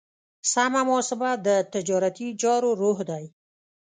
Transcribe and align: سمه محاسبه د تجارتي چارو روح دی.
سمه 0.53 0.81
محاسبه 0.89 1.29
د 1.45 1.49
تجارتي 1.73 2.27
چارو 2.41 2.69
روح 2.81 2.97
دی. 3.09 3.23